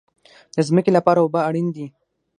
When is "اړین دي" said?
1.47-1.85